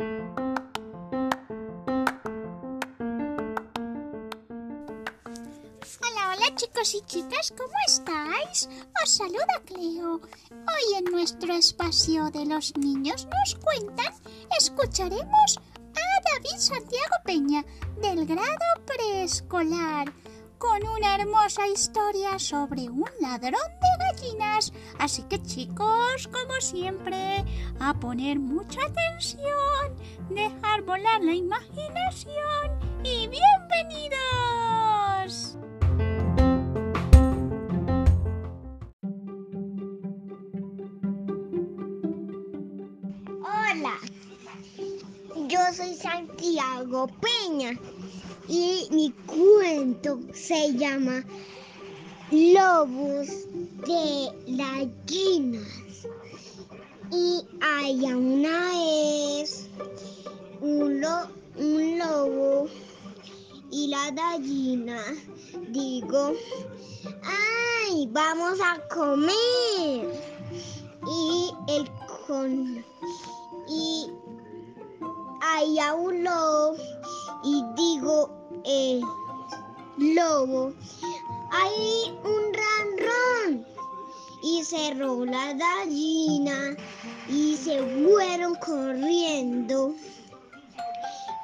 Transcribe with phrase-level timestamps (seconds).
[0.00, 0.12] Hola,
[6.06, 8.68] hola chicos y chicas, ¿cómo estáis?
[9.02, 10.20] Os saluda Cleo.
[10.52, 14.14] Hoy en nuestro espacio de los niños nos cuentan,
[14.56, 17.64] escucharemos a David Santiago Peña
[18.00, 20.12] del grado preescolar
[20.58, 24.72] con una hermosa historia sobre un ladrón de gallinas.
[24.98, 27.44] Así que chicos, como siempre,
[27.80, 29.96] a poner mucha atención,
[30.30, 32.34] dejar volar la imaginación
[33.04, 34.18] y bienvenidos.
[43.40, 43.94] Hola,
[45.34, 47.78] yo soy Santiago Peña
[48.48, 51.24] y mi cuento se llama
[52.30, 53.28] Lobos
[53.86, 56.06] de gallinas.
[57.10, 59.68] Y hay una vez
[60.60, 62.68] un, lo- un lobo
[63.70, 65.02] y la gallina,
[65.70, 66.34] digo,
[67.22, 70.17] ¡ay, vamos a comer!
[75.50, 76.76] Hay a un lobo
[77.42, 78.30] y digo
[78.64, 79.02] el
[79.96, 80.72] lobo.
[81.50, 83.66] Hay un ranrón
[84.42, 86.76] y cerró la gallina
[87.28, 89.94] y se fueron corriendo.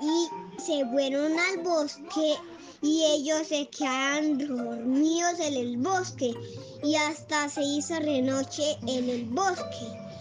[0.00, 2.34] Y se fueron al bosque
[2.82, 6.34] y ellos se quedaron dormidos en el bosque.
[6.82, 10.11] Y hasta se hizo de noche en el bosque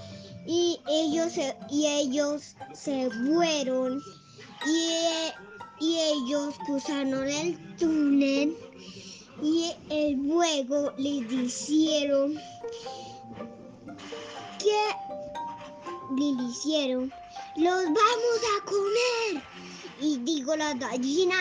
[0.46, 4.02] y ellos se, y ellos se fueron
[4.66, 8.56] y, y ellos cruzaron el túnel
[9.42, 12.40] y eh, luego les dijeron
[14.60, 17.12] que le hicieron
[17.58, 19.44] los vamos a comer.
[20.00, 21.36] Y digo la gallina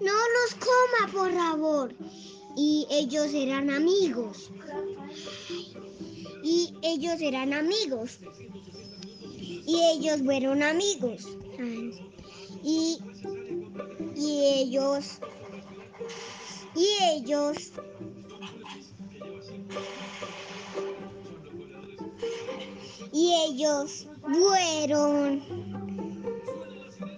[0.00, 1.94] no los coma por favor.
[2.56, 4.50] Y ellos eran amigos
[6.42, 8.18] y ellos eran amigos.
[9.66, 11.26] Y ellos fueron amigos.
[12.62, 12.98] Y,
[14.16, 15.18] y ellos,
[16.74, 17.72] y ellos,
[23.12, 25.42] y ellos fueron,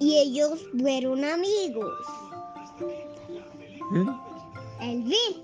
[0.00, 1.92] y ellos fueron amigos.
[4.80, 5.42] El fin.